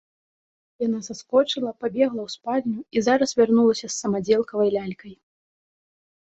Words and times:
Яна 0.83 0.99
саскочыла, 1.07 1.73
пабегла 1.83 2.21
ў 2.27 2.33
спальню 2.37 2.79
і 2.95 3.05
зараз 3.11 3.37
вярнулася 3.43 3.85
з 3.89 3.95
самадзелкавай 4.01 4.69
лялькай. 4.81 5.13